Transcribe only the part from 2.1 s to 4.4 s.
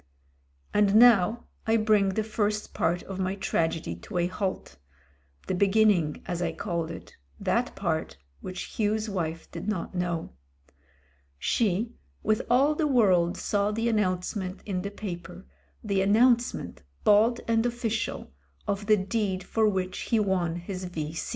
first part of my tragedy to a